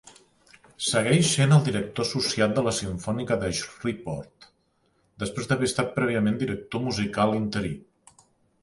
[0.85, 4.51] Segueix sent el director associat de la simfònica de Shreveport,
[5.27, 7.77] després d'haver estat prèviament director musical interí.